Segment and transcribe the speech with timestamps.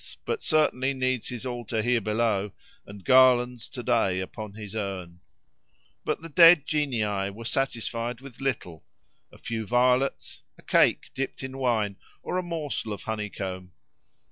[0.25, 2.51] —but certainly needs his altar here below,
[2.87, 5.19] and garlands to day upon his urn.
[6.03, 11.97] But the dead genii were satisfied with little—a few violets, a cake dipped in wine,
[12.23, 13.73] or a morsel of honeycomb.